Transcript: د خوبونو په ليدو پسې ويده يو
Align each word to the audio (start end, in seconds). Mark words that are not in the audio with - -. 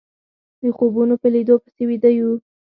د 0.61 0.63
خوبونو 0.77 1.15
په 1.21 1.27
ليدو 1.33 1.55
پسې 1.63 1.83
ويده 1.89 2.09
يو 2.19 2.31